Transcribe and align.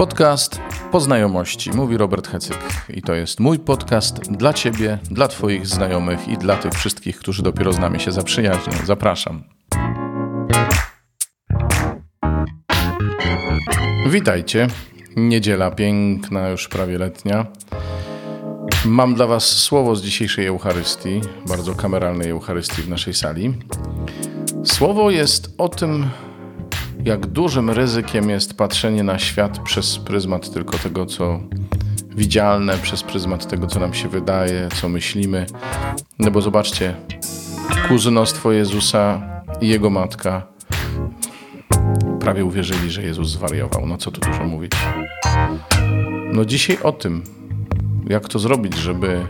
Podcast 0.00 0.60
po 0.92 1.00
znajomości, 1.00 1.70
mówi 1.70 1.96
Robert 1.96 2.28
Hecyk. 2.28 2.58
I 2.88 3.02
to 3.02 3.14
jest 3.14 3.40
mój 3.40 3.58
podcast 3.58 4.32
dla 4.32 4.52
Ciebie, 4.52 4.98
dla 5.10 5.28
Twoich 5.28 5.66
znajomych 5.66 6.28
i 6.28 6.38
dla 6.38 6.56
tych 6.56 6.72
wszystkich, 6.72 7.18
którzy 7.18 7.42
dopiero 7.42 7.72
z 7.72 7.78
nami 7.78 8.00
się 8.00 8.12
zaprzyjaźnią. 8.12 8.72
Zapraszam. 8.84 9.44
Witajcie. 14.06 14.66
Niedziela 15.16 15.70
piękna, 15.70 16.48
już 16.48 16.68
prawie 16.68 16.98
letnia. 16.98 17.46
Mam 18.84 19.14
dla 19.14 19.26
Was 19.26 19.44
słowo 19.44 19.96
z 19.96 20.02
dzisiejszej 20.02 20.46
Eucharystii, 20.46 21.20
bardzo 21.48 21.74
kameralnej 21.74 22.30
Eucharystii 22.30 22.82
w 22.82 22.88
naszej 22.88 23.14
sali. 23.14 23.54
Słowo 24.64 25.10
jest 25.10 25.54
o 25.58 25.68
tym, 25.68 26.10
jak 27.04 27.26
dużym 27.26 27.70
ryzykiem 27.70 28.30
jest 28.30 28.54
patrzenie 28.54 29.02
na 29.02 29.18
świat 29.18 29.58
przez 29.58 29.98
pryzmat 29.98 30.50
tylko 30.50 30.78
tego, 30.78 31.06
co 31.06 31.40
widzialne, 32.16 32.78
przez 32.78 33.02
pryzmat 33.02 33.48
tego, 33.48 33.66
co 33.66 33.80
nam 33.80 33.94
się 33.94 34.08
wydaje, 34.08 34.68
co 34.80 34.88
myślimy. 34.88 35.46
No 36.18 36.30
bo 36.30 36.40
zobaczcie, 36.40 36.94
kuzynostwo 37.88 38.52
Jezusa 38.52 39.22
i 39.60 39.68
jego 39.68 39.90
matka 39.90 40.46
prawie 42.20 42.44
uwierzyli, 42.44 42.90
że 42.90 43.02
Jezus 43.02 43.30
zwariował. 43.30 43.86
No 43.86 43.98
co 43.98 44.10
tu 44.10 44.20
dużo 44.20 44.44
mówić. 44.44 44.72
No 46.32 46.44
dzisiaj 46.44 46.78
o 46.82 46.92
tym, 46.92 47.22
jak 48.08 48.28
to 48.28 48.38
zrobić, 48.38 48.76
żeby 48.76 49.26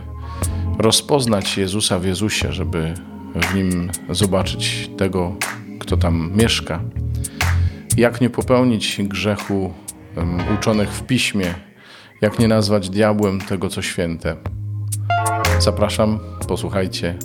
rozpoznać 0.77 1.57
Jezusa 1.57 1.99
w 1.99 2.05
Jezusie, 2.05 2.51
żeby 2.51 2.93
w 3.35 3.55
nim 3.55 3.91
zobaczyć 4.09 4.89
tego, 4.97 5.35
kto 5.79 5.97
tam 5.97 6.31
mieszka. 6.35 6.81
Jak 7.97 8.21
nie 8.21 8.29
popełnić 8.29 9.01
grzechu 9.03 9.73
um, 10.17 10.37
uczonych 10.59 10.89
w 10.89 11.03
piśmie, 11.03 11.53
jak 12.21 12.39
nie 12.39 12.47
nazwać 12.47 12.89
diabłem 12.89 13.41
tego, 13.41 13.69
co 13.69 13.81
święte. 13.81 14.35
Zapraszam, 15.59 16.19
posłuchajcie 16.47 17.15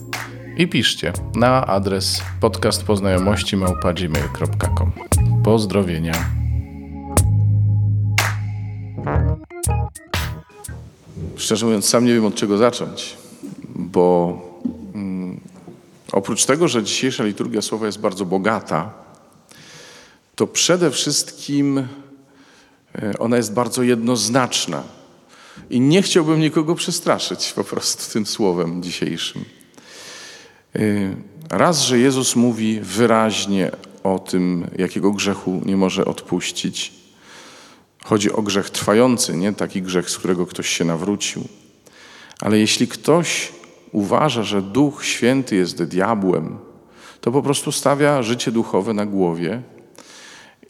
i 0.56 0.68
piszcie 0.68 1.12
na 1.34 1.66
adres 1.66 2.22
podcastpoznajomości.gmail.com 2.40 4.92
Pozdrowienia. 5.44 6.14
Szczerze 11.36 11.66
mówiąc, 11.66 11.88
sam 11.88 12.04
nie 12.04 12.14
wiem 12.14 12.24
od 12.24 12.34
czego 12.34 12.58
zacząć, 12.58 13.16
bo 13.74 14.38
mm, 14.94 15.40
oprócz 16.12 16.46
tego, 16.46 16.68
że 16.68 16.82
dzisiejsza 16.82 17.24
liturgia 17.24 17.62
słowa 17.62 17.86
jest 17.86 18.00
bardzo 18.00 18.24
bogata, 18.24 19.05
to 20.36 20.46
przede 20.46 20.90
wszystkim 20.90 21.78
e, 21.78 23.18
ona 23.18 23.36
jest 23.36 23.52
bardzo 23.52 23.82
jednoznaczna. 23.82 24.82
I 25.70 25.80
nie 25.80 26.02
chciałbym 26.02 26.40
nikogo 26.40 26.74
przestraszyć 26.74 27.52
po 27.52 27.64
prostu 27.64 28.12
tym 28.12 28.26
słowem 28.26 28.82
dzisiejszym. 28.82 29.44
E, 30.74 30.80
raz, 31.50 31.82
że 31.82 31.98
Jezus 31.98 32.36
mówi 32.36 32.80
wyraźnie 32.80 33.70
o 34.02 34.18
tym, 34.18 34.70
jakiego 34.78 35.12
grzechu 35.12 35.62
nie 35.64 35.76
może 35.76 36.04
odpuścić. 36.04 36.92
Chodzi 38.04 38.32
o 38.32 38.42
grzech 38.42 38.70
trwający, 38.70 39.36
nie 39.36 39.52
taki 39.52 39.82
grzech, 39.82 40.10
z 40.10 40.18
którego 40.18 40.46
ktoś 40.46 40.68
się 40.68 40.84
nawrócił. 40.84 41.48
Ale 42.40 42.58
jeśli 42.58 42.88
ktoś 42.88 43.52
uważa, 43.92 44.42
że 44.42 44.62
Duch 44.62 45.04
Święty 45.04 45.56
jest 45.56 45.82
diabłem, 45.82 46.58
to 47.20 47.32
po 47.32 47.42
prostu 47.42 47.72
stawia 47.72 48.22
życie 48.22 48.52
duchowe 48.52 48.92
na 48.92 49.06
głowie 49.06 49.62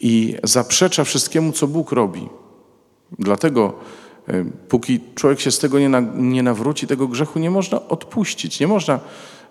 i 0.01 0.37
zaprzecza 0.45 1.05
wszystkiemu, 1.05 1.53
co 1.53 1.67
Bóg 1.67 1.93
robi. 1.93 2.29
Dlatego, 3.19 3.73
e, 4.29 4.45
póki 4.69 5.01
człowiek 5.15 5.41
się 5.41 5.51
z 5.51 5.59
tego 5.59 5.79
nie, 5.79 5.89
na, 5.89 6.01
nie 6.15 6.43
nawróci, 6.43 6.87
tego 6.87 7.09
grzechu 7.09 7.39
nie 7.39 7.51
można 7.51 7.89
odpuścić. 7.89 8.61
Nie 8.61 8.67
można 8.67 9.01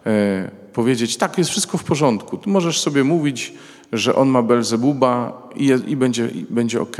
e, 0.06 0.52
powiedzieć, 0.74 1.18
tak, 1.18 1.38
jest 1.38 1.50
wszystko 1.50 1.78
w 1.78 1.84
porządku. 1.84 2.38
Ty 2.38 2.50
możesz 2.50 2.80
sobie 2.80 3.03
mówić, 3.03 3.53
że 3.94 4.16
on 4.16 4.30
ma 4.30 4.42
Belzebuba 4.42 5.42
i, 5.56 5.66
i 5.88 5.96
będzie, 5.96 6.28
i 6.28 6.46
będzie 6.50 6.81
ok. 6.81 6.98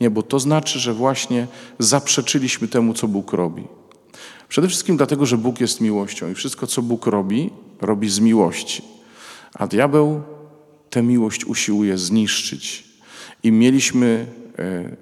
Nie, 0.00 0.10
bo 0.10 0.22
to 0.22 0.38
znaczy, 0.38 0.78
że 0.78 0.94
właśnie 0.94 1.46
zaprzeczyliśmy 1.78 2.68
temu, 2.68 2.94
co 2.94 3.08
Bóg 3.08 3.32
robi. 3.32 3.64
Przede 4.48 4.68
wszystkim 4.68 4.96
dlatego, 4.96 5.26
że 5.26 5.38
Bóg 5.38 5.60
jest 5.60 5.80
miłością 5.80 6.30
i 6.30 6.34
wszystko, 6.34 6.66
co 6.66 6.82
Bóg 6.82 7.06
robi, 7.06 7.50
robi 7.80 8.10
z 8.10 8.20
miłości. 8.20 8.82
A 9.54 9.66
diabeł 9.66 10.22
tę 10.90 11.02
miłość 11.02 11.44
usiłuje 11.44 11.98
zniszczyć. 11.98 12.84
I 13.42 13.52
mieliśmy 13.52 14.26
e, 14.58 14.96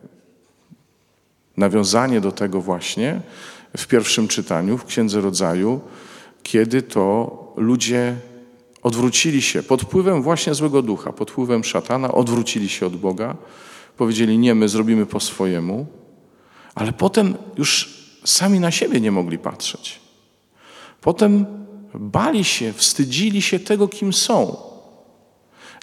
nawiązanie 1.56 2.20
do 2.20 2.32
tego 2.32 2.60
właśnie 2.60 3.20
w 3.76 3.86
pierwszym 3.86 4.28
czytaniu, 4.28 4.78
w 4.78 4.84
Księdze 4.84 5.20
Rodzaju, 5.20 5.80
kiedy 6.42 6.82
to 6.82 7.36
ludzie 7.56 8.16
odwrócili 8.82 9.42
się 9.42 9.62
pod 9.62 9.82
wpływem 9.82 10.22
właśnie 10.22 10.54
złego 10.54 10.82
ducha, 10.82 11.12
pod 11.12 11.30
wpływem 11.30 11.64
szatana, 11.64 12.12
odwrócili 12.12 12.68
się 12.68 12.86
od 12.86 12.96
Boga, 12.96 13.36
powiedzieli 13.96 14.38
nie, 14.38 14.54
my 14.54 14.68
zrobimy 14.68 15.06
po 15.06 15.20
swojemu, 15.20 15.86
ale 16.74 16.92
potem 16.92 17.34
już 17.58 17.96
sami 18.24 18.60
na 18.60 18.70
siebie 18.70 19.00
nie 19.00 19.10
mogli 19.10 19.38
patrzeć. 19.38 20.00
Potem 21.00 21.46
bali 21.94 22.44
się, 22.44 22.72
wstydzili 22.72 23.42
się 23.42 23.58
tego, 23.58 23.88
kim 23.88 24.12
są. 24.12 24.65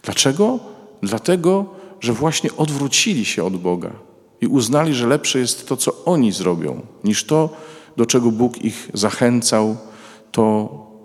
Dlaczego? 0.04 0.58
Dlatego, 1.02 1.66
że 2.00 2.12
właśnie 2.12 2.56
odwrócili 2.56 3.24
się 3.24 3.44
od 3.44 3.56
Boga 3.56 3.90
i 4.40 4.46
uznali, 4.46 4.94
że 4.94 5.06
lepsze 5.06 5.38
jest 5.38 5.68
to, 5.68 5.76
co 5.76 6.04
oni 6.04 6.32
zrobią, 6.32 6.80
niż 7.04 7.24
to, 7.24 7.50
do 7.96 8.06
czego 8.06 8.30
Bóg 8.30 8.64
ich 8.64 8.90
zachęcał, 8.94 9.76
to, 10.32 10.42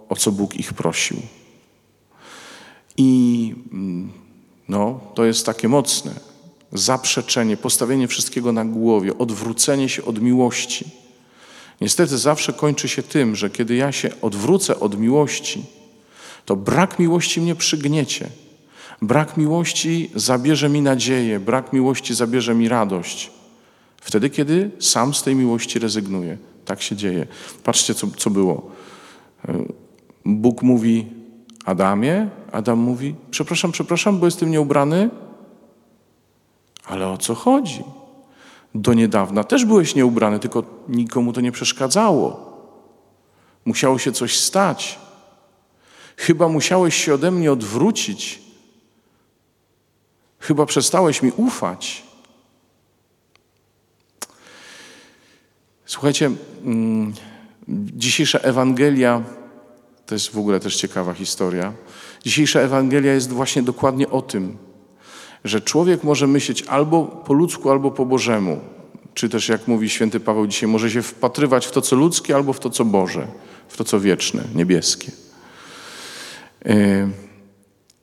o 0.10 0.16
co 0.16 0.32
Bóg 0.32 0.56
ich 0.56 0.74
prosił. 0.74 1.18
I 2.98 3.56
mm, 3.72 4.12
no, 4.70 5.00
to 5.16 5.26
jest 5.26 5.46
takie 5.46 5.68
mocne 5.68 6.12
zaprzeczenie, 6.74 7.58
postawienie 7.58 8.08
wszystkiego 8.08 8.52
na 8.52 8.66
głowie, 8.66 9.18
odwrócenie 9.18 9.90
się 9.90 10.06
od 10.06 10.22
miłości. 10.22 10.86
Niestety 11.82 12.18
zawsze 12.18 12.54
kończy 12.54 12.90
się 12.90 13.04
tym, 13.04 13.36
że 13.36 13.50
kiedy 13.50 13.76
ja 13.76 13.92
się 13.92 14.10
odwrócę 14.22 14.80
od 14.80 15.00
miłości, 15.00 15.66
to 16.46 16.56
brak 16.56 17.00
miłości 17.00 17.42
mnie 17.42 17.56
przygniecie. 17.56 18.30
Brak 19.02 19.38
miłości 19.38 20.12
zabierze 20.16 20.70
mi 20.70 20.82
nadzieję, 20.82 21.40
brak 21.40 21.74
miłości 21.74 22.16
zabierze 22.16 22.56
mi 22.56 22.70
radość. 22.70 23.32
Wtedy, 24.02 24.30
kiedy 24.30 24.72
sam 24.80 25.14
z 25.14 25.24
tej 25.24 25.36
miłości 25.36 25.80
rezygnuję. 25.80 26.38
Tak 26.66 26.82
się 26.82 26.96
dzieje. 26.96 27.28
Patrzcie, 27.64 27.94
co, 27.94 28.08
co 28.18 28.30
było. 28.30 28.72
Bóg 30.26 30.62
mówi 30.62 31.08
Adamie, 31.66 32.30
Adam 32.52 32.80
mówi: 32.80 33.16
Przepraszam, 33.32 33.72
przepraszam, 33.72 34.20
bo 34.20 34.26
jestem 34.26 34.52
nieubrany. 34.52 35.10
Ale 36.86 37.08
o 37.08 37.18
co 37.18 37.36
chodzi? 37.36 37.84
Do 38.76 38.94
niedawna 38.94 39.44
też 39.44 39.66
byłeś 39.66 39.96
nieubrany, 39.96 40.40
tylko 40.40 40.64
nikomu 40.90 41.34
to 41.34 41.42
nie 41.42 41.52
przeszkadzało. 41.52 42.50
Musiało 43.66 43.98
się 43.98 44.12
coś 44.12 44.40
stać. 44.40 45.00
Chyba 46.18 46.48
musiałeś 46.48 46.96
się 46.96 47.14
ode 47.14 47.32
mnie 47.32 47.52
odwrócić. 47.52 48.49
Chyba 50.40 50.66
przestałeś 50.66 51.22
mi 51.22 51.32
ufać. 51.32 52.04
Słuchajcie, 55.86 56.32
mm, 56.66 57.14
dzisiejsza 57.96 58.40
Ewangelia 58.40 59.24
to 60.06 60.16
jest 60.16 60.32
w 60.32 60.38
ogóle 60.38 60.60
też 60.60 60.76
ciekawa 60.76 61.14
historia. 61.14 61.74
Dzisiejsza 62.24 62.60
Ewangelia 62.60 63.14
jest 63.14 63.32
właśnie 63.32 63.64
dokładnie 63.64 64.10
o 64.10 64.22
tym, 64.22 64.58
że 65.44 65.62
człowiek 65.62 66.04
może 66.04 66.28
myśleć 66.28 66.64
albo 66.64 67.04
po 67.04 67.34
ludzku, 67.34 67.70
albo 67.70 67.92
po 67.92 68.06
Bożemu. 68.06 68.60
Czy 69.14 69.30
też, 69.30 69.50
jak 69.50 69.68
mówi 69.68 69.90
święty 69.90 70.20
Paweł 70.20 70.48
dzisiaj, 70.48 70.70
może 70.70 70.92
się 70.92 71.02
wpatrywać 71.02 71.68
w 71.68 71.72
to, 71.72 71.82
co 71.82 71.96
ludzkie, 71.96 72.36
albo 72.36 72.54
w 72.54 72.60
to, 72.60 72.70
co 72.70 72.86
Boże, 72.86 73.28
w 73.68 73.78
to, 73.78 73.84
co 73.84 74.00
wieczne, 74.00 74.44
niebieskie. 74.56 75.12
E, 76.66 77.10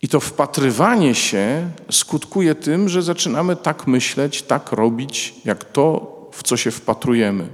I 0.07 0.09
to 0.09 0.21
wpatrywanie 0.21 1.15
się 1.15 1.71
skutkuje 1.91 2.55
tym, 2.55 2.89
że 2.89 3.03
zaczynamy 3.03 3.57
tak 3.57 3.87
myśleć, 3.87 4.43
tak 4.43 4.73
robić, 4.73 5.35
jak 5.45 5.65
to, 5.65 6.17
w 6.33 6.43
co 6.43 6.57
się 6.57 6.71
wpatrujemy. 6.71 7.49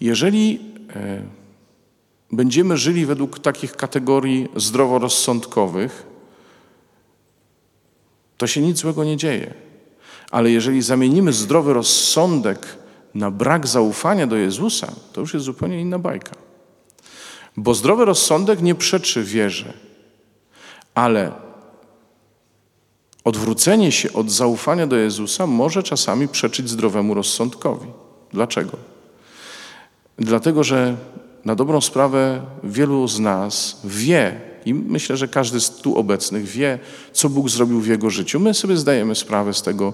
Jeżeli 0.00 0.60
e, 0.96 1.22
będziemy 2.32 2.76
żyli 2.76 3.06
według 3.06 3.38
takich 3.38 3.76
kategorii 3.76 4.48
zdroworozsądkowych, 4.56 6.06
to 8.36 8.46
się 8.46 8.60
nic 8.60 8.78
złego 8.78 9.04
nie 9.04 9.16
dzieje. 9.16 9.54
Ale 10.30 10.50
jeżeli 10.50 10.82
zamienimy 10.82 11.32
zdrowy 11.32 11.72
rozsądek 11.72 12.76
na 13.14 13.30
brak 13.30 13.66
zaufania 13.66 14.26
do 14.26 14.36
Jezusa, 14.36 14.92
to 15.12 15.20
już 15.20 15.34
jest 15.34 15.46
zupełnie 15.46 15.80
inna 15.80 15.98
bajka. 15.98 16.32
Bo 17.56 17.74
zdrowy 17.74 18.04
rozsądek 18.04 18.62
nie 18.62 18.74
przeczy 18.74 19.22
wierze, 19.22 19.91
ale 20.94 21.32
Odwrócenie 23.24 23.92
się 23.92 24.12
od 24.12 24.30
zaufania 24.30 24.86
do 24.86 24.96
Jezusa 24.96 25.46
może 25.46 25.82
czasami 25.82 26.28
przeczyć 26.28 26.70
zdrowemu 26.70 27.14
rozsądkowi. 27.14 27.86
Dlaczego? 28.32 28.76
Dlatego, 30.18 30.64
że 30.64 30.96
na 31.44 31.54
dobrą 31.54 31.80
sprawę 31.80 32.40
wielu 32.64 33.08
z 33.08 33.20
nas 33.20 33.80
wie, 33.84 34.40
i 34.66 34.74
myślę, 34.74 35.16
że 35.16 35.28
każdy 35.28 35.60
z 35.60 35.70
tu 35.70 35.98
obecnych 35.98 36.44
wie, 36.44 36.78
co 37.12 37.28
Bóg 37.28 37.50
zrobił 37.50 37.80
w 37.80 37.86
jego 37.86 38.10
życiu. 38.10 38.40
My 38.40 38.54
sobie 38.54 38.76
zdajemy 38.76 39.14
sprawę 39.14 39.54
z 39.54 39.62
tego, 39.62 39.92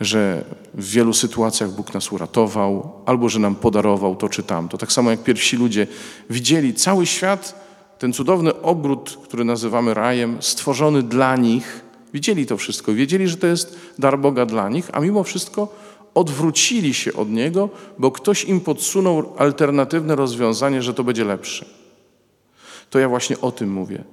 że 0.00 0.44
w 0.74 0.90
wielu 0.90 1.12
sytuacjach 1.12 1.70
Bóg 1.70 1.94
nas 1.94 2.12
uratował, 2.12 2.92
albo 3.06 3.28
że 3.28 3.38
nam 3.38 3.54
podarował 3.54 4.16
to 4.16 4.28
czy 4.28 4.42
tamto. 4.42 4.78
Tak 4.78 4.92
samo 4.92 5.10
jak 5.10 5.22
pierwsi 5.22 5.56
ludzie 5.56 5.86
widzieli 6.30 6.74
cały 6.74 7.06
świat, 7.06 7.61
ten 8.02 8.12
cudowny 8.12 8.62
obrót, 8.62 9.18
który 9.22 9.44
nazywamy 9.44 9.94
rajem, 9.94 10.36
stworzony 10.40 11.02
dla 11.02 11.36
nich, 11.36 11.80
widzieli 12.14 12.46
to 12.46 12.56
wszystko, 12.56 12.92
wiedzieli, 12.92 13.28
że 13.28 13.36
to 13.36 13.46
jest 13.46 13.78
dar 13.98 14.18
Boga 14.18 14.46
dla 14.46 14.68
nich, 14.68 14.90
a 14.92 15.00
mimo 15.00 15.24
wszystko 15.24 15.68
odwrócili 16.14 16.94
się 16.94 17.12
od 17.12 17.30
niego, 17.30 17.68
bo 17.98 18.10
ktoś 18.10 18.44
im 18.44 18.60
podsunął 18.60 19.32
alternatywne 19.38 20.16
rozwiązanie, 20.16 20.82
że 20.82 20.94
to 20.94 21.04
będzie 21.04 21.24
lepsze. 21.24 21.66
To 22.90 22.98
ja 22.98 23.08
właśnie 23.08 23.40
o 23.40 23.52
tym 23.52 23.72
mówię. 23.72 24.04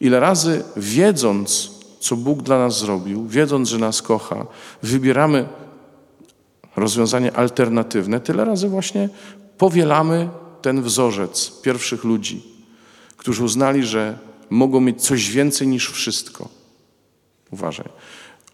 Ile 0.00 0.20
razy 0.20 0.64
wiedząc, 0.76 1.70
co 2.00 2.16
Bóg 2.16 2.42
dla 2.42 2.58
nas 2.58 2.78
zrobił, 2.78 3.26
wiedząc, 3.26 3.68
że 3.68 3.78
nas 3.78 4.02
kocha, 4.02 4.46
wybieramy 4.82 5.48
rozwiązanie 6.76 7.36
alternatywne, 7.36 8.20
tyle 8.20 8.44
razy 8.44 8.68
właśnie 8.68 9.08
powielamy 9.58 10.28
ten 10.62 10.82
wzorzec 10.82 11.60
pierwszych 11.62 12.04
ludzi, 12.04 12.55
którzy 13.26 13.44
uznali, 13.44 13.82
że 13.86 14.18
mogą 14.50 14.80
mieć 14.80 15.02
coś 15.02 15.30
więcej 15.30 15.68
niż 15.68 15.90
wszystko. 15.90 16.48
Uważaj. 17.50 17.88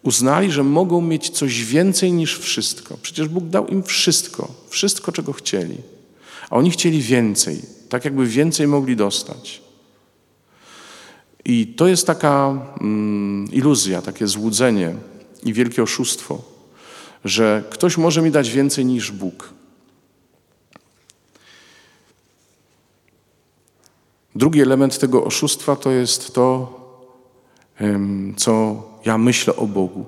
Uznali, 0.02 0.52
że 0.52 0.64
mogą 0.64 1.00
mieć 1.00 1.30
coś 1.30 1.64
więcej 1.64 2.12
niż 2.12 2.38
wszystko. 2.38 2.96
Przecież 3.02 3.28
Bóg 3.28 3.44
dał 3.44 3.66
im 3.66 3.82
wszystko, 3.82 4.54
wszystko, 4.68 5.12
czego 5.12 5.32
chcieli. 5.32 5.76
A 6.50 6.56
oni 6.56 6.70
chcieli 6.70 7.02
więcej, 7.02 7.60
tak 7.88 8.04
jakby 8.04 8.26
więcej 8.26 8.66
mogli 8.66 8.96
dostać. 8.96 9.62
I 11.44 11.66
to 11.66 11.86
jest 11.86 12.06
taka 12.06 12.66
mm, 12.80 13.52
iluzja, 13.52 14.02
takie 14.02 14.26
złudzenie 14.26 14.94
i 15.44 15.52
wielkie 15.52 15.82
oszustwo, 15.82 16.42
że 17.24 17.64
ktoś 17.70 17.98
może 17.98 18.22
mi 18.22 18.30
dać 18.30 18.50
więcej 18.50 18.84
niż 18.84 19.10
Bóg. 19.10 19.54
Drugi 24.34 24.60
element 24.62 24.98
tego 24.98 25.24
oszustwa 25.24 25.76
to 25.76 25.90
jest 25.90 26.34
to, 26.34 26.78
co 28.36 28.82
ja 29.04 29.18
myślę 29.18 29.56
o 29.56 29.66
Bogu. 29.66 30.04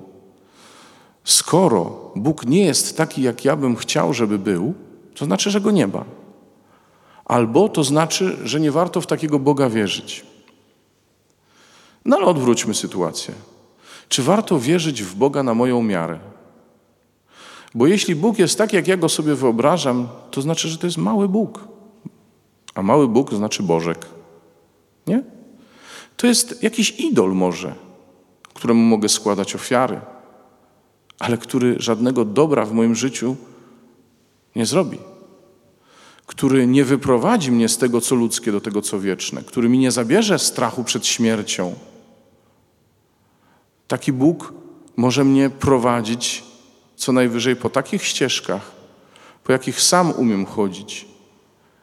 Skoro 1.23 2.11
Bóg 2.15 2.45
nie 2.45 2.65
jest 2.65 2.97
taki, 2.97 3.21
jak 3.21 3.45
ja 3.45 3.55
bym 3.55 3.75
chciał, 3.75 4.13
żeby 4.13 4.39
był, 4.39 4.73
to 5.15 5.25
znaczy, 5.25 5.51
że 5.51 5.61
go 5.61 5.71
nie 5.71 5.87
ma. 5.87 6.05
Albo 7.25 7.69
to 7.69 7.83
znaczy, 7.83 8.37
że 8.43 8.59
nie 8.59 8.71
warto 8.71 9.01
w 9.01 9.07
takiego 9.07 9.39
Boga 9.39 9.69
wierzyć. 9.69 10.25
No 12.05 12.17
ale 12.17 12.25
odwróćmy 12.25 12.73
sytuację. 12.73 13.33
Czy 14.09 14.23
warto 14.23 14.59
wierzyć 14.59 15.03
w 15.03 15.15
Boga 15.15 15.43
na 15.43 15.53
moją 15.53 15.83
miarę? 15.83 16.19
Bo 17.75 17.87
jeśli 17.87 18.15
Bóg 18.15 18.39
jest 18.39 18.57
tak, 18.57 18.73
jak 18.73 18.87
ja 18.87 18.97
go 18.97 19.09
sobie 19.09 19.35
wyobrażam, 19.35 20.07
to 20.31 20.41
znaczy, 20.41 20.67
że 20.67 20.77
to 20.77 20.87
jest 20.87 20.97
mały 20.97 21.29
Bóg. 21.29 21.67
A 22.75 22.81
mały 22.81 23.07
Bóg 23.07 23.33
znaczy 23.33 23.63
Bożek. 23.63 24.05
Nie? 25.07 25.23
To 26.17 26.27
jest 26.27 26.63
jakiś 26.63 26.99
idol 26.99 27.33
może, 27.33 27.75
któremu 28.53 28.81
mogę 28.81 29.09
składać 29.09 29.55
ofiary, 29.55 30.01
ale 31.19 31.37
który 31.37 31.75
żadnego 31.79 32.25
dobra 32.25 32.65
w 32.65 32.71
moim 32.71 32.95
życiu 32.95 33.35
nie 34.55 34.65
zrobi. 34.65 34.97
Który 36.25 36.67
nie 36.67 36.85
wyprowadzi 36.85 37.51
mnie 37.51 37.69
z 37.69 37.77
tego, 37.77 38.01
co 38.01 38.15
ludzkie, 38.15 38.51
do 38.51 38.61
tego, 38.61 38.81
co 38.81 38.99
wieczne, 38.99 39.43
który 39.43 39.69
mi 39.69 39.79
nie 39.79 39.91
zabierze 39.91 40.39
strachu 40.39 40.83
przed 40.83 41.07
śmiercią. 41.07 41.75
Taki 43.87 44.13
Bóg 44.13 44.53
może 44.95 45.23
mnie 45.23 45.49
prowadzić 45.49 46.43
co 46.95 47.11
najwyżej 47.11 47.55
po 47.55 47.69
takich 47.69 48.05
ścieżkach, 48.05 48.71
po 49.43 49.51
jakich 49.51 49.81
sam 49.81 50.11
umiem 50.11 50.45
chodzić, 50.45 51.05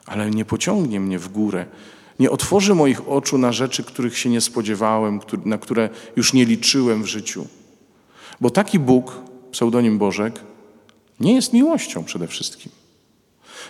ale 0.07 0.31
nie 0.31 0.45
pociągnie 0.45 1.01
mnie 1.01 1.19
w 1.19 1.29
górę, 1.29 1.67
nie 2.19 2.31
otworzy 2.31 2.75
moich 2.75 3.09
oczu 3.09 3.39
na 3.39 3.53
rzeczy, 3.53 3.85
których 3.85 4.19
się 4.19 4.31
nie 4.31 4.41
spodziewałem, 4.41 5.21
na 5.45 5.59
które 5.59 5.91
już 6.17 6.33
nie 6.33 6.45
liczyłem 6.45 7.03
w 7.03 7.07
życiu. 7.07 7.47
Bo 8.41 8.51
taki 8.51 8.79
Bóg, 8.79 9.13
pseudonim 9.53 9.99
Bożek, 9.99 10.41
nie 11.21 11.35
jest 11.35 11.53
miłością 11.53 12.05
przede 12.05 12.29
wszystkim. 12.29 12.73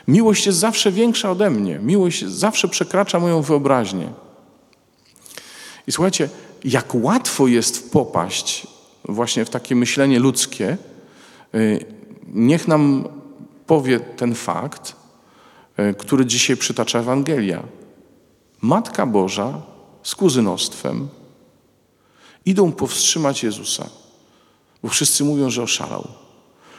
Miłość 0.08 0.46
jest 0.46 0.58
zawsze 0.58 0.92
większa 0.92 1.30
ode 1.30 1.50
mnie. 1.50 1.78
Miłość 1.78 2.24
zawsze 2.24 2.68
przekracza 2.68 3.20
moją 3.20 3.42
wyobraźnię. 3.42 4.08
I 5.86 5.92
słuchajcie, 5.92 6.28
jak 6.64 6.94
łatwo 6.94 7.46
jest 7.46 7.92
popaść 7.92 8.66
właśnie 9.04 9.44
w 9.44 9.50
takie 9.50 9.74
myślenie 9.74 10.18
ludzkie, 10.18 10.76
y, 11.54 11.84
niech 12.26 12.68
nam 12.68 13.08
powie 13.66 14.00
ten 14.00 14.34
fakt, 14.34 14.96
y, 15.78 15.94
który 15.94 16.26
dzisiaj 16.26 16.56
przytacza 16.56 16.98
Ewangelia. 16.98 17.62
Matka 18.62 19.06
Boża 19.06 19.60
z 20.02 20.14
kuzynostwem 20.14 21.08
idą 22.44 22.72
powstrzymać 22.72 23.42
Jezusa, 23.42 23.88
bo 24.82 24.88
wszyscy 24.88 25.24
mówią, 25.24 25.50
że 25.50 25.62
oszalał. 25.62 26.08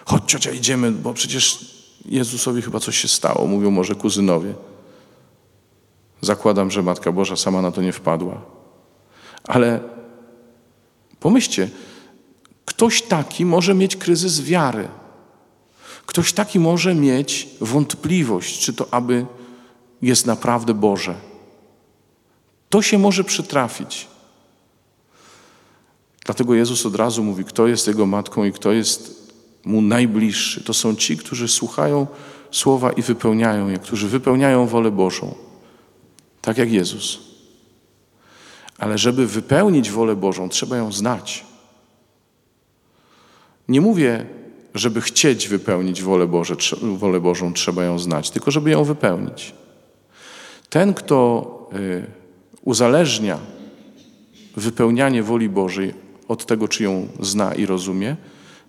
Chodź 0.06 0.24
ciocia, 0.28 0.52
idziemy, 0.52 0.92
bo 0.92 1.14
przecież 1.14 1.74
Jezusowi 2.06 2.62
chyba 2.62 2.80
coś 2.80 2.98
się 2.98 3.08
stało, 3.08 3.48
mówią 3.48 3.72
może 3.72 3.96
kuzynowie. 3.96 4.54
Zakładam, 6.22 6.72
że 6.72 6.84
Matka 6.84 7.12
Boża 7.12 7.36
sama 7.36 7.62
na 7.62 7.72
to 7.72 7.82
nie 7.82 7.92
wpadła. 7.92 8.42
Ale 9.44 9.80
pomyślcie, 11.20 11.70
ktoś 12.66 13.02
taki 13.02 13.46
może 13.46 13.74
mieć 13.74 13.96
kryzys 13.96 14.42
wiary. 14.42 14.88
Ktoś 16.06 16.34
taki 16.34 16.60
może 16.60 16.96
mieć 16.96 17.50
wątpliwość, 17.62 18.60
czy 18.60 18.74
to 18.74 18.88
aby 18.92 19.26
jest 20.02 20.26
naprawdę 20.26 20.74
Boże. 20.74 21.33
To 22.74 22.82
się 22.82 23.00
może 23.00 23.24
przytrafić. 23.24 24.08
Dlatego 26.26 26.56
Jezus 26.56 26.86
od 26.86 26.96
razu 26.96 27.24
mówi, 27.24 27.44
kto 27.44 27.68
jest 27.68 27.88
Jego 27.88 28.06
matką 28.06 28.44
i 28.44 28.52
kto 28.52 28.72
jest 28.72 29.34
Mu 29.66 29.82
najbliższy. 29.82 30.64
To 30.64 30.74
są 30.74 30.96
ci, 30.96 31.18
którzy 31.18 31.48
słuchają 31.48 32.08
słowa 32.52 32.92
i 32.92 33.02
wypełniają 33.02 33.70
je, 33.70 33.78
którzy 33.78 34.08
wypełniają 34.08 34.68
wolę 34.68 34.92
Bożą. 34.92 35.36
Tak 36.42 36.58
jak 36.58 36.72
Jezus. 36.72 37.20
Ale 38.78 38.98
żeby 38.98 39.28
wypełnić 39.28 39.92
wolę 39.92 40.16
Bożą, 40.16 40.50
trzeba 40.50 40.78
ją 40.78 40.92
znać. 40.92 41.46
Nie 43.68 43.82
mówię, 43.82 44.26
żeby 44.76 45.02
chcieć 45.02 45.48
wypełnić 45.48 46.04
wolę, 46.04 46.28
Boże, 46.28 46.56
wolę 46.98 47.20
Bożą, 47.20 47.54
trzeba 47.54 47.84
ją 47.84 48.00
znać, 48.00 48.32
tylko 48.32 48.52
żeby 48.52 48.70
ją 48.70 48.84
wypełnić. 48.84 49.54
Ten, 50.70 50.94
kto 50.94 51.48
y, 51.74 52.23
uzależnia 52.64 53.40
wypełnianie 54.56 55.24
woli 55.24 55.50
Bożej 55.50 55.94
od 56.28 56.46
tego, 56.46 56.68
czy 56.68 56.84
ją 56.84 57.08
zna 57.20 57.56
i 57.56 57.66
rozumie, 57.66 58.16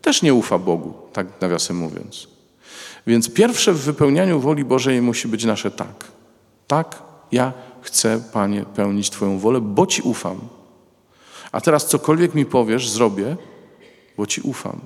też 0.03 0.23
nie 0.23 0.35
ufa 0.35 0.59
Bogu, 0.59 0.95
tak 1.13 1.41
nawiasem 1.41 1.77
mówiąc. 1.77 2.29
Więc 3.07 3.31
pierwsze 3.31 3.73
w 3.73 3.81
wypełnianiu 3.81 4.41
woli 4.41 4.65
Bożej 4.65 5.03
musi 5.03 5.29
być 5.29 5.45
nasze 5.45 5.71
tak. 5.71 6.05
Tak, 6.67 7.03
ja 7.33 7.53
chcę, 7.83 8.21
Panie, 8.33 8.65
pełnić 8.77 9.11
Twoją 9.11 9.39
wolę, 9.39 9.61
bo 9.61 9.87
Ci 9.87 10.03
ufam. 10.03 10.41
A 11.53 11.61
teraz 11.61 11.87
cokolwiek 11.87 12.35
mi 12.35 12.47
powiesz, 12.47 12.91
zrobię, 12.91 13.37
bo 14.17 14.27
Ci 14.27 14.41
ufam. 14.41 14.81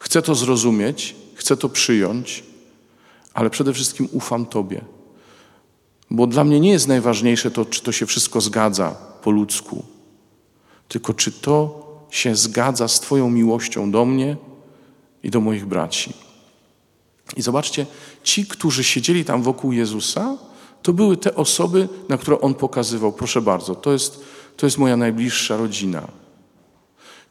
Chcę 0.00 0.22
to 0.22 0.34
zrozumieć, 0.34 1.16
chcę 1.34 1.56
to 1.56 1.68
przyjąć, 1.68 2.44
ale 3.34 3.50
przede 3.50 3.72
wszystkim 3.72 4.08
ufam 4.12 4.46
Tobie. 4.46 4.80
Bo 6.10 6.26
dla 6.26 6.44
mnie 6.44 6.60
nie 6.60 6.70
jest 6.70 6.88
najważniejsze 6.88 7.50
to, 7.50 7.64
czy 7.64 7.82
to 7.82 7.92
się 7.92 8.06
wszystko 8.06 8.40
zgadza 8.40 8.90
po 9.22 9.30
ludzku, 9.30 9.84
tylko 10.88 11.14
czy 11.14 11.32
to 11.32 11.86
się 12.10 12.36
zgadza 12.36 12.88
z 12.88 13.00
Twoją 13.00 13.30
miłością 13.30 13.90
do 13.90 14.04
mnie 14.04 14.36
i 15.22 15.30
do 15.30 15.40
moich 15.40 15.66
braci. 15.66 16.12
I 17.36 17.42
zobaczcie, 17.42 17.86
ci, 18.22 18.46
którzy 18.46 18.84
siedzieli 18.84 19.24
tam 19.24 19.42
wokół 19.42 19.72
Jezusa, 19.72 20.36
to 20.82 20.92
były 20.92 21.16
te 21.16 21.34
osoby, 21.34 21.88
na 22.08 22.18
które 22.18 22.40
On 22.40 22.54
pokazywał. 22.54 23.12
Proszę 23.12 23.42
bardzo, 23.42 23.74
to 23.74 23.92
jest, 23.92 24.24
to 24.56 24.66
jest 24.66 24.78
moja 24.78 24.96
najbliższa 24.96 25.56
rodzina. 25.56 26.08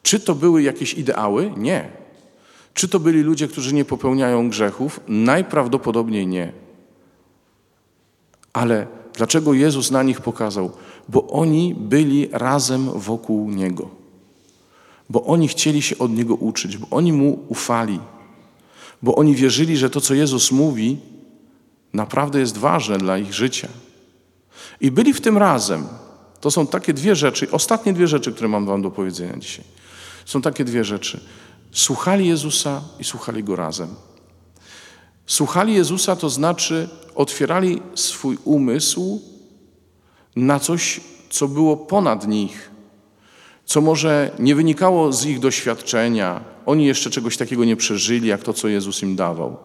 Czy 0.04 0.20
to 0.20 0.36
były 0.36 0.64
jakieś 0.64 0.94
ideały? 0.94 1.52
Nie. 1.58 1.90
Czy 2.74 2.88
to 2.88 3.00
byli 3.00 3.22
ludzie, 3.22 3.48
którzy 3.48 3.74
nie 3.74 3.86
popełniają 3.86 4.50
grzechów? 4.50 5.00
Najprawdopodobniej 5.08 6.28
nie. 6.28 6.65
Ale 8.56 8.88
dlaczego 9.14 9.54
Jezus 9.54 9.92
na 9.92 10.04
nich 10.04 10.22
pokazał? 10.22 10.72
Bo 11.10 11.28
oni 11.28 11.76
byli 11.78 12.30
razem 12.32 13.00
wokół 13.00 13.50
Niego. 13.52 13.90
bo 15.10 15.24
oni 15.24 15.48
chcieli 15.48 15.82
się 15.82 15.98
od 15.98 16.12
Niego 16.12 16.36
uczyć, 16.36 16.78
bo 16.78 16.88
oni 16.92 17.14
Mu 17.14 17.40
ufali, 17.48 18.00
bo 19.02 19.16
oni 19.16 19.36
wierzyli, 19.36 19.78
że 19.78 19.90
to, 19.90 20.02
co 20.02 20.14
Jezus 20.14 20.52
mówi, 20.52 20.98
naprawdę 21.94 22.40
jest 22.40 22.58
ważne 22.58 22.98
dla 22.98 23.18
ich 23.18 23.34
życia. 23.34 23.68
I 24.82 24.92
byli 24.92 25.14
w 25.14 25.22
tym 25.22 25.38
razem. 25.38 25.88
To 26.42 26.52
są 26.52 26.68
takie 26.68 26.94
dwie 26.94 27.16
rzeczy, 27.16 27.52
ostatnie 27.52 27.94
dwie 27.94 28.08
rzeczy, 28.08 28.34
które 28.34 28.50
mam 28.50 28.66
Wam 28.66 28.82
do 28.82 28.92
powiedzenia 28.92 29.38
dzisiaj. 29.38 29.66
Są 30.26 30.42
takie 30.42 30.66
dwie 30.66 30.84
rzeczy. 30.84 31.20
Słuchali 31.72 32.28
Jezusa 32.28 32.82
i 33.00 33.04
słuchali 33.04 33.44
Go 33.44 33.56
razem. 33.56 33.90
Słuchali 35.28 35.74
Jezusa 35.74 36.16
to 36.16 36.30
znaczy 36.30 36.90
otwierali 37.16 37.82
swój 37.96 38.38
umysł 38.44 39.22
na 40.36 40.60
coś, 40.60 41.02
co 41.30 41.48
było 41.48 41.78
ponad 41.78 42.28
nich, 42.28 42.72
co 43.66 43.82
może 43.82 44.32
nie 44.40 44.56
wynikało 44.56 45.14
z 45.14 45.26
ich 45.26 45.40
doświadczenia. 45.40 46.42
Oni 46.66 46.86
jeszcze 46.86 47.10
czegoś 47.10 47.38
takiego 47.38 47.66
nie 47.66 47.76
przeżyli, 47.76 48.28
jak 48.28 48.44
to, 48.44 48.54
co 48.54 48.68
Jezus 48.68 49.04
im 49.04 49.16
dawał. 49.16 49.58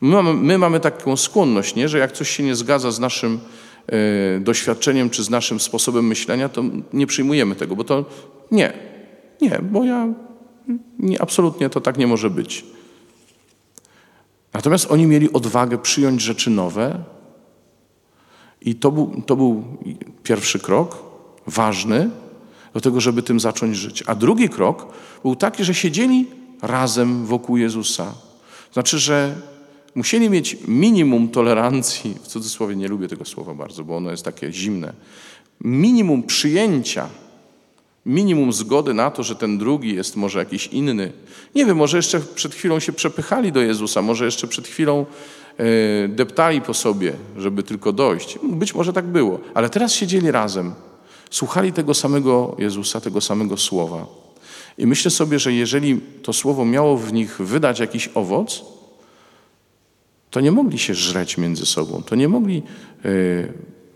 My 0.00 0.08
mamy, 0.08 0.34
my 0.34 0.58
mamy 0.58 0.80
taką 0.80 1.16
skłonność, 1.16 1.74
nie? 1.74 1.88
że 1.88 1.98
jak 1.98 2.12
coś 2.12 2.30
się 2.30 2.42
nie 2.42 2.54
zgadza 2.54 2.90
z 2.90 3.00
naszym 3.00 3.40
e, 3.86 4.40
doświadczeniem 4.40 5.10
czy 5.10 5.24
z 5.24 5.30
naszym 5.30 5.60
sposobem 5.60 6.06
myślenia, 6.06 6.48
to 6.48 6.64
nie 6.92 7.06
przyjmujemy 7.06 7.54
tego, 7.56 7.76
bo 7.76 7.84
to 7.84 8.04
nie, 8.50 8.72
nie, 9.40 9.58
bo 9.62 9.84
ja 9.84 10.08
nie, 10.98 11.22
absolutnie 11.22 11.70
to 11.70 11.80
tak 11.80 11.98
nie 11.98 12.06
może 12.06 12.30
być. 12.30 12.64
Natomiast 14.54 14.90
oni 14.90 15.06
mieli 15.06 15.32
odwagę 15.32 15.78
przyjąć 15.78 16.22
rzeczy 16.22 16.50
nowe 16.50 17.04
i 18.60 18.74
to 18.74 18.92
był, 18.92 19.22
to 19.26 19.36
był 19.36 19.64
pierwszy 20.22 20.58
krok, 20.58 20.98
ważny, 21.46 22.10
do 22.74 22.80
tego, 22.80 23.00
żeby 23.00 23.22
tym 23.22 23.40
zacząć 23.40 23.76
żyć. 23.76 24.04
A 24.06 24.14
drugi 24.14 24.48
krok 24.48 24.86
był 25.22 25.36
taki, 25.36 25.64
że 25.64 25.74
siedzieli 25.74 26.26
razem 26.62 27.26
wokół 27.26 27.56
Jezusa. 27.56 28.14
Znaczy, 28.72 28.98
że 28.98 29.34
musieli 29.94 30.30
mieć 30.30 30.56
minimum 30.68 31.28
tolerancji, 31.28 32.14
w 32.22 32.26
cudzysłowie 32.26 32.76
nie 32.76 32.88
lubię 32.88 33.08
tego 33.08 33.24
słowa 33.24 33.54
bardzo, 33.54 33.84
bo 33.84 33.96
ono 33.96 34.10
jest 34.10 34.24
takie 34.24 34.52
zimne, 34.52 34.92
minimum 35.60 36.22
przyjęcia 36.22 37.08
minimum 38.06 38.52
zgody 38.52 38.94
na 38.94 39.10
to, 39.10 39.22
że 39.22 39.36
ten 39.36 39.58
drugi 39.58 39.94
jest 39.94 40.16
może 40.16 40.38
jakiś 40.38 40.66
inny. 40.66 41.12
Nie 41.54 41.66
wiem, 41.66 41.76
może 41.76 41.96
jeszcze 41.96 42.20
przed 42.20 42.54
chwilą 42.54 42.80
się 42.80 42.92
przepychali 42.92 43.52
do 43.52 43.60
Jezusa, 43.60 44.02
może 44.02 44.24
jeszcze 44.24 44.46
przed 44.46 44.68
chwilą 44.68 45.06
e, 45.58 46.08
deptali 46.08 46.60
po 46.60 46.74
sobie, 46.74 47.12
żeby 47.38 47.62
tylko 47.62 47.92
dojść. 47.92 48.38
Być 48.42 48.74
może 48.74 48.92
tak 48.92 49.06
było, 49.06 49.40
ale 49.54 49.70
teraz 49.70 49.92
siedzieli 49.92 50.30
razem, 50.30 50.74
słuchali 51.30 51.72
tego 51.72 51.94
samego 51.94 52.56
Jezusa, 52.58 53.00
tego 53.00 53.20
samego 53.20 53.56
słowa. 53.56 54.06
I 54.78 54.86
myślę 54.86 55.10
sobie, 55.10 55.38
że 55.38 55.52
jeżeli 55.52 56.00
to 56.22 56.32
słowo 56.32 56.64
miało 56.64 56.96
w 56.96 57.12
nich 57.12 57.36
wydać 57.38 57.80
jakiś 57.80 58.10
owoc, 58.14 58.64
to 60.30 60.40
nie 60.40 60.52
mogli 60.52 60.78
się 60.78 60.94
żreć 60.94 61.38
między 61.38 61.66
sobą, 61.66 62.02
to 62.02 62.14
nie 62.14 62.28
mogli 62.28 62.62
e, 63.04 63.08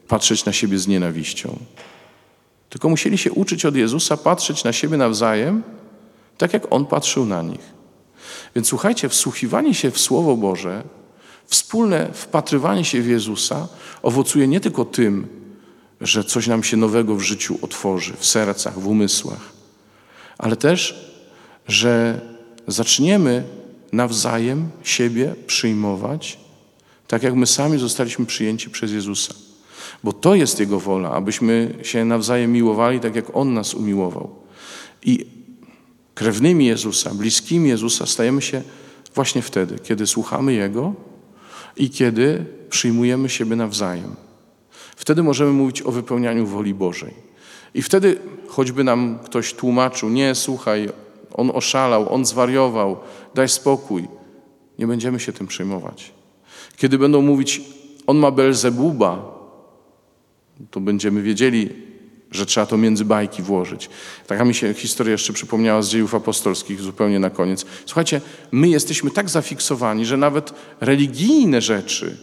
patrzeć 0.09 0.45
na 0.45 0.53
siebie 0.53 0.79
z 0.79 0.87
nienawiścią. 0.87 1.59
Tylko 2.69 2.89
musieli 2.89 3.19
się 3.19 3.33
uczyć 3.33 3.65
od 3.65 3.77
Jezusa 3.77 4.17
patrzeć 4.17 4.65
na 4.65 4.73
siebie 4.73 4.97
nawzajem, 4.97 5.63
tak 6.39 6.53
jak 6.53 6.63
On 6.71 6.87
patrzył 6.87 7.27
na 7.27 7.43
nich. 7.43 7.79
Więc 8.55 8.69
słuchajcie, 8.69 9.09
wsłuchiwanie 9.09 9.75
się 9.75 9.91
w 9.91 9.99
Słowo 9.99 10.37
Boże, 10.37 10.83
wspólne 11.47 12.09
wpatrywanie 12.13 12.85
się 12.85 13.03
w 13.03 13.07
Jezusa 13.07 13.69
owocuje 14.03 14.49
nie 14.49 14.61
tylko 14.61 14.85
tym, 14.85 15.27
że 16.01 16.25
coś 16.25 16.47
nam 16.47 16.65
się 16.65 16.77
nowego 16.77 17.15
w 17.15 17.21
życiu 17.21 17.59
otworzy, 17.63 18.13
w 18.19 18.27
sercach, 18.27 18.79
w 18.79 18.87
umysłach, 18.87 19.53
ale 20.39 20.57
też, 20.57 21.11
że 21.69 22.21
zaczniemy 22.67 23.45
nawzajem 23.93 24.71
siebie 24.83 25.35
przyjmować, 25.47 26.39
tak 27.09 27.23
jak 27.23 27.35
my 27.35 27.47
sami 27.47 27.79
zostaliśmy 27.79 28.27
przyjęci 28.27 28.71
przez 28.71 28.93
Jezusa. 28.93 29.35
Bo 30.05 30.13
to 30.13 30.35
jest 30.35 30.61
Jego 30.61 30.81
wola, 30.81 31.11
abyśmy 31.11 31.75
się 31.83 32.05
nawzajem 32.05 32.53
miłowali 32.53 33.01
tak, 33.01 33.17
jak 33.17 33.37
On 33.37 33.55
nas 33.55 33.75
umiłował. 33.75 34.31
I 35.03 35.27
krewnymi 36.15 36.67
Jezusa, 36.67 37.15
bliskimi 37.15 37.69
Jezusa 37.69 38.07
stajemy 38.07 38.43
się 38.43 38.63
właśnie 39.15 39.43
wtedy, 39.43 39.79
kiedy 39.83 40.07
słuchamy 40.07 40.55
Jego 40.55 40.95
i 41.77 41.91
kiedy 41.91 42.47
przyjmujemy 42.71 43.29
siebie 43.29 43.57
nawzajem. 43.57 44.17
Wtedy 44.97 45.23
możemy 45.23 45.53
mówić 45.53 45.83
o 45.83 45.93
wypełnianiu 45.93 46.47
woli 46.47 46.75
Bożej. 46.75 47.15
I 47.75 47.83
wtedy, 47.83 48.19
choćby 48.49 48.85
nam 48.85 49.19
ktoś 49.25 49.55
tłumaczył, 49.55 50.09
nie, 50.09 50.35
słuchaj, 50.35 50.89
on 51.35 51.51
oszalał, 51.55 52.15
on 52.15 52.25
zwariował, 52.27 52.97
daj 53.35 53.49
spokój, 53.49 54.09
nie 54.79 54.87
będziemy 54.87 55.21
się 55.21 55.33
tym 55.33 55.47
przejmować. 55.47 56.13
Kiedy 56.77 56.99
będą 56.99 57.23
mówić, 57.23 57.61
on 58.07 58.17
ma 58.17 58.31
Belzebuba, 58.31 59.38
to 60.71 60.81
będziemy 60.81 61.23
wiedzieli, 61.23 61.69
że 62.31 62.47
trzeba 62.47 62.67
to 62.67 62.77
między 62.77 63.05
bajki 63.05 63.43
włożyć. 63.43 63.91
Taka 64.27 64.45
mi 64.45 64.55
się 64.55 64.75
historia 64.75 65.13
jeszcze 65.13 65.33
przypomniała 65.33 65.83
z 65.83 65.89
dziejów 65.89 66.15
apostolskich 66.15 66.81
zupełnie 66.81 67.19
na 67.19 67.31
koniec. 67.31 67.67
Słuchajcie, 67.87 68.21
my 68.53 68.69
jesteśmy 68.69 69.11
tak 69.11 69.31
zafiksowani, 69.31 70.07
że 70.07 70.17
nawet 70.17 70.55
religijne 70.81 71.61
rzeczy 71.61 72.17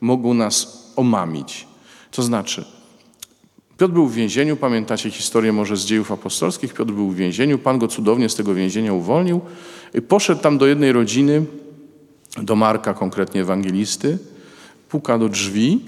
mogą 0.00 0.34
nas 0.34 0.82
omamić. 0.96 1.66
To 2.10 2.22
znaczy, 2.22 2.64
Piotr 3.78 3.94
był 3.94 4.06
w 4.06 4.14
więzieniu, 4.14 4.56
pamiętacie 4.56 5.10
historię 5.10 5.52
może 5.52 5.76
z 5.76 5.84
dziejów 5.84 6.12
apostolskich, 6.12 6.74
Piotr 6.74 6.92
był 6.92 7.10
w 7.10 7.16
więzieniu, 7.16 7.58
Pan 7.58 7.78
go 7.78 7.88
cudownie 7.88 8.28
z 8.28 8.34
tego 8.34 8.54
więzienia 8.54 8.92
uwolnił 8.92 9.40
i 9.94 10.02
poszedł 10.02 10.42
tam 10.42 10.58
do 10.58 10.66
jednej 10.66 10.92
rodziny, 10.92 11.44
do 12.42 12.56
Marka 12.56 12.94
konkretnie 12.94 13.40
ewangelisty, 13.40 14.18
puka 14.88 15.18
do 15.18 15.28
drzwi 15.28 15.80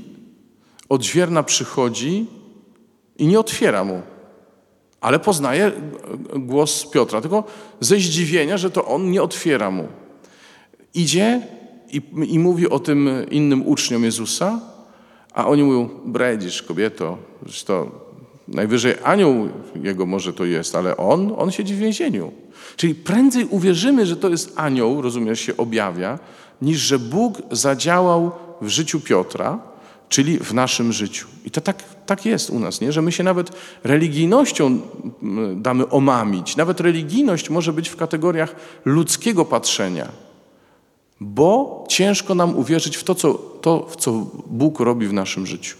odźwierna 0.89 1.43
przychodzi 1.43 2.27
i 3.19 3.27
nie 3.27 3.41
otwiera 3.41 3.85
mu, 3.85 4.03
ale 5.01 5.19
poznaje 5.19 5.73
głos 6.37 6.87
Piotra, 6.87 7.21
tylko 7.21 7.45
ze 7.81 7.97
zdziwienia, 7.97 8.59
że 8.59 8.71
to 8.71 8.85
on 8.85 9.11
nie 9.11 9.23
otwiera 9.23 9.71
mu. 9.71 9.89
Idzie 10.95 11.43
i, 11.93 12.03
i 12.27 12.39
mówi 12.39 12.69
o 12.69 12.79
tym 12.79 13.11
innym 13.31 13.67
uczniom 13.67 14.05
Jezusa, 14.05 14.61
a 15.35 15.47
oni 15.47 15.63
mówią, 15.63 15.89
bredzisz 16.05 16.63
kobieto, 16.63 17.19
to 17.67 17.91
najwyżej 18.49 18.95
anioł 19.05 19.49
jego 19.83 20.07
może 20.07 20.33
to 20.33 20.45
jest, 20.45 20.75
ale 20.75 20.97
on, 20.97 21.33
on 21.37 21.51
siedzi 21.51 21.75
w 21.75 21.79
więzieniu. 21.79 22.33
Czyli 22.77 22.95
prędzej 22.95 23.45
uwierzymy, 23.45 24.07
że 24.07 24.17
to 24.17 24.29
jest 24.29 24.53
anioł, 24.57 25.03
rozumiesz, 25.03 25.41
się 25.41 25.57
objawia, 25.57 26.19
niż 26.63 26.79
że 26.79 26.99
Bóg 26.99 27.43
zadziałał 27.51 28.33
w 28.61 28.69
życiu 28.69 29.01
Piotra, 29.01 29.59
czyli 30.09 30.39
w 30.39 30.55
naszym 30.55 30.93
życiu. 30.93 31.27
I 31.45 31.51
to 31.51 31.61
tak, 31.61 31.83
tak 32.07 32.27
jest 32.27 32.51
u 32.51 32.59
nas, 32.59 32.81
nie? 32.81 32.93
że 32.93 33.03
my 33.03 33.13
się 33.13 33.25
nawet 33.25 33.51
religijnością 33.85 34.81
damy 35.57 35.89
omamić. 35.89 36.57
Nawet 36.57 36.81
religijność 36.81 37.51
może 37.51 37.73
być 37.73 37.89
w 37.89 37.97
kategoriach 37.97 38.57
ludzkiego 38.85 39.45
patrzenia, 39.45 40.09
bo 41.21 41.85
ciężko 41.89 42.35
nam 42.35 42.57
uwierzyć 42.57 42.97
w 42.97 43.05
to, 43.05 43.15
co, 43.15 43.35
to, 43.35 43.87
w 43.91 43.97
co 43.97 44.13
Bóg 44.47 44.81
robi 44.81 45.07
w 45.07 45.13
naszym 45.13 45.47
życiu. 45.47 45.77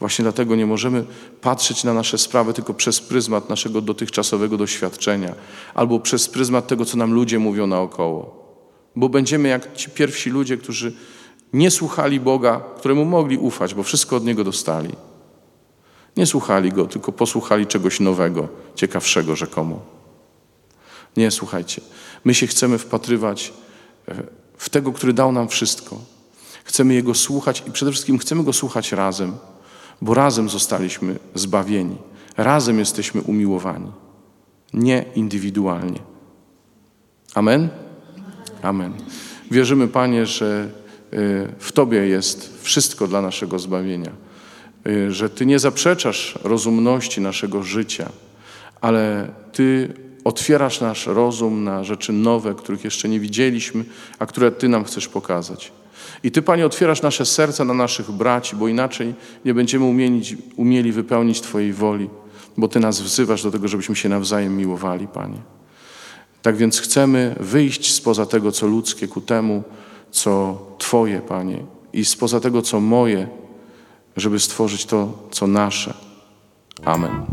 Właśnie 0.00 0.22
dlatego 0.22 0.56
nie 0.56 0.66
możemy 0.66 1.04
patrzeć 1.40 1.84
na 1.84 1.94
nasze 1.94 2.18
sprawy 2.18 2.52
tylko 2.52 2.74
przez 2.74 3.00
pryzmat 3.00 3.48
naszego 3.48 3.80
dotychczasowego 3.80 4.56
doświadczenia 4.56 5.34
albo 5.74 6.00
przez 6.00 6.28
pryzmat 6.28 6.66
tego, 6.66 6.84
co 6.84 6.96
nam 6.96 7.12
ludzie 7.12 7.38
mówią 7.38 7.66
naokoło. 7.66 8.46
Bo 8.96 9.08
będziemy 9.08 9.48
jak 9.48 9.76
ci 9.76 9.90
pierwsi 9.90 10.30
ludzie, 10.30 10.56
którzy 10.56 10.92
nie 11.52 11.70
słuchali 11.70 12.20
Boga, 12.20 12.60
któremu 12.76 13.04
mogli 13.04 13.38
ufać, 13.38 13.74
bo 13.74 13.82
wszystko 13.82 14.16
od 14.16 14.24
Niego 14.24 14.44
dostali. 14.44 14.92
Nie 16.16 16.26
słuchali 16.26 16.72
Go, 16.72 16.86
tylko 16.86 17.12
posłuchali 17.12 17.66
czegoś 17.66 18.00
nowego, 18.00 18.48
ciekawszego 18.74 19.36
rzekomo. 19.36 19.80
Nie, 21.16 21.30
słuchajcie, 21.30 21.82
my 22.24 22.34
się 22.34 22.46
chcemy 22.46 22.78
wpatrywać 22.78 23.52
e, 24.08 24.22
w 24.56 24.70
tego, 24.70 24.92
który 24.92 25.12
dał 25.12 25.32
nam 25.32 25.48
wszystko. 25.48 26.00
Chcemy 26.64 26.94
Jego 26.94 27.14
słuchać 27.14 27.62
i 27.66 27.70
przede 27.70 27.90
wszystkim 27.92 28.18
chcemy 28.18 28.44
Go 28.44 28.52
słuchać 28.52 28.92
razem, 28.92 29.36
bo 30.02 30.14
razem 30.14 30.48
zostaliśmy 30.48 31.18
zbawieni, 31.34 31.96
razem 32.36 32.78
jesteśmy 32.78 33.20
umiłowani, 33.22 33.92
nie 34.72 35.04
indywidualnie. 35.14 36.00
Amen? 37.34 37.68
Amen. 38.62 38.92
Wierzymy, 39.50 39.88
Panie, 39.88 40.26
że 40.26 40.70
w 41.58 41.72
Tobie 41.74 42.06
jest 42.06 42.62
wszystko 42.62 43.06
dla 43.06 43.22
naszego 43.22 43.58
zbawienia. 43.58 44.10
Y, 44.86 45.12
że 45.12 45.30
Ty 45.30 45.46
nie 45.46 45.58
zaprzeczasz 45.58 46.38
rozumności 46.44 47.20
naszego 47.20 47.62
życia, 47.62 48.08
ale 48.80 49.28
Ty 49.52 49.94
otwierasz 50.24 50.80
nasz 50.80 51.06
rozum 51.06 51.64
na 51.64 51.84
rzeczy 51.84 52.12
nowe, 52.12 52.54
których 52.54 52.84
jeszcze 52.84 53.08
nie 53.08 53.20
widzieliśmy, 53.20 53.84
a 54.18 54.26
które 54.26 54.50
Ty 54.50 54.68
nam 54.68 54.84
chcesz 54.84 55.08
pokazać. 55.08 55.72
I 56.22 56.30
Ty, 56.30 56.42
Panie, 56.42 56.66
otwierasz 56.66 57.02
nasze 57.02 57.26
serca 57.26 57.64
na 57.64 57.74
naszych 57.74 58.10
braci, 58.10 58.56
bo 58.56 58.68
inaczej 58.68 59.14
nie 59.44 59.54
będziemy 59.54 59.84
umieli, 59.84 60.22
umieli 60.56 60.92
wypełnić 60.92 61.40
Twojej 61.40 61.72
woli. 61.72 62.10
bo 62.56 62.68
Ty 62.68 62.80
nas 62.80 63.00
wzywasz 63.00 63.42
do 63.42 63.50
tego, 63.50 63.68
żebyśmy 63.68 63.96
się 63.96 64.08
nawzajem 64.08 64.56
miłowali, 64.56 65.08
Panie. 65.08 65.38
Tak 66.42 66.56
więc 66.56 66.80
chcemy 66.80 67.36
wyjść 67.40 67.94
spoza 67.94 68.26
tego, 68.26 68.52
co 68.52 68.66
ludzkie, 68.66 69.08
ku 69.08 69.20
temu, 69.20 69.62
co 70.10 70.58
Twoje, 70.86 71.20
Panie, 71.20 71.58
i 71.92 72.04
spoza 72.04 72.40
tego, 72.40 72.62
co 72.62 72.80
moje, 72.80 73.28
żeby 74.16 74.40
stworzyć 74.40 74.86
to, 74.86 75.12
co 75.30 75.46
nasze. 75.46 75.94
Amen. 76.84 77.26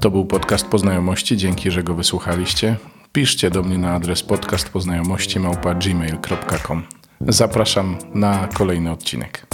To 0.00 0.10
był 0.10 0.24
podcast 0.24 0.66
Poznajomości. 0.66 1.36
Dzięki, 1.36 1.70
że 1.70 1.82
go 1.82 1.94
wysłuchaliście. 1.94 2.76
Piszcie 3.12 3.50
do 3.50 3.62
mnie 3.62 3.78
na 3.78 3.94
adres 3.94 4.22
podcastpoznajomości.gmail.com 4.22 6.82
Zapraszam 7.20 7.96
na 8.14 8.48
kolejny 8.54 8.90
odcinek. 8.90 9.46